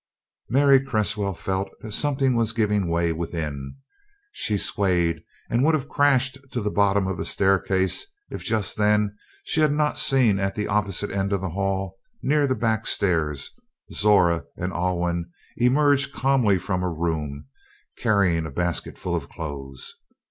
Mary 0.49 0.83
Cresswell 0.83 1.35
felt 1.35 1.69
that 1.81 1.91
something 1.91 2.35
was 2.35 2.53
giving 2.53 2.89
way 2.89 3.13
within. 3.13 3.75
She 4.31 4.57
swayed 4.57 5.21
and 5.47 5.63
would 5.63 5.75
have 5.75 5.87
crashed 5.87 6.39
to 6.53 6.59
the 6.61 6.71
bottom 6.71 7.05
of 7.05 7.17
the 7.17 7.23
staircase 7.23 8.07
if 8.31 8.43
just 8.43 8.77
then 8.77 9.15
she 9.43 9.61
had 9.61 9.71
not 9.71 9.99
seen 9.99 10.39
at 10.39 10.55
the 10.55 10.67
opposite 10.67 11.11
end 11.11 11.31
of 11.33 11.41
the 11.41 11.51
hall, 11.51 11.99
near 12.23 12.47
the 12.47 12.55
back 12.55 12.87
stairs, 12.87 13.51
Zora 13.93 14.45
and 14.57 14.73
Alwyn 14.73 15.29
emerge 15.57 16.11
calmly 16.11 16.57
from 16.57 16.81
a 16.81 16.89
room, 16.89 17.45
carrying 17.99 18.47
a 18.47 18.51
basket 18.51 18.97
full 18.97 19.15
of 19.15 19.29
clothes. 19.29 19.93